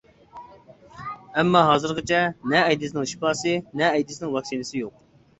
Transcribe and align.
ئەمما 1.41 1.59
ھازىرغىچە، 1.67 2.21
نە 2.53 2.61
ئەيدىزنىڭ 2.69 3.05
شىپاسى، 3.11 3.53
نە 3.83 3.91
ئەيدىزنىڭ 3.91 4.33
ۋاكسىنىسى 4.37 4.75
يوق. 4.81 4.97